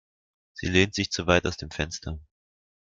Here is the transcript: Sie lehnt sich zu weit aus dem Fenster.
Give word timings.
Sie 0.53 0.65
lehnt 0.65 0.95
sich 0.95 1.11
zu 1.11 1.27
weit 1.27 1.45
aus 1.45 1.57
dem 1.57 1.69
Fenster. 1.69 2.17